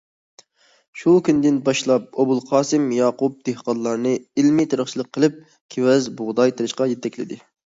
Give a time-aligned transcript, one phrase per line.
[1.01, 5.39] شۇ كۈنىدىن باشلاپ ئوبۇلقاسىم ياقۇپ دېھقانلارنى ئىلمىي تېرىقچىلىق قىلىپ،
[5.77, 7.41] كېۋەز، بۇغداي تېرىشقا يېتەكلىدى.